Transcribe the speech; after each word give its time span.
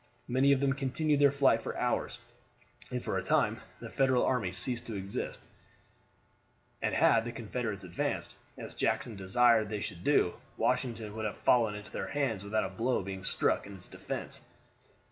Many 0.27 0.51
of 0.51 0.61
them 0.61 0.73
continued 0.73 1.19
their 1.19 1.31
flight 1.31 1.61
for 1.61 1.77
hours, 1.77 2.17
and 2.89 3.03
for 3.03 3.19
a 3.19 3.23
time 3.23 3.61
the 3.79 3.87
Federal 3.91 4.25
army 4.25 4.51
ceased 4.51 4.87
to 4.87 4.95
exist; 4.95 5.41
and 6.81 6.95
had 6.95 7.23
the 7.23 7.31
Confederates 7.31 7.83
advanced, 7.83 8.35
as 8.57 8.73
Jackson 8.73 9.15
desired 9.15 9.65
that 9.65 9.69
they 9.69 9.79
should 9.79 10.03
do, 10.03 10.39
Washington 10.57 11.15
would 11.15 11.25
have 11.25 11.37
fallen 11.37 11.75
into 11.75 11.91
their 11.91 12.07
hands 12.07 12.43
without 12.43 12.65
a 12.65 12.69
blow 12.69 13.03
being 13.03 13.23
struck 13.23 13.67
in 13.67 13.75
its 13.75 13.87
defense. 13.87 14.41